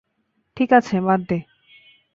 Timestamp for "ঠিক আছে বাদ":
0.57-1.21